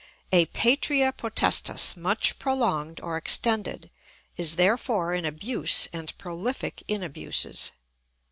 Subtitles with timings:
[0.31, 3.91] A patria potestas much prolonged or extended
[4.35, 7.71] is therefore an abuse and prolific in abuses.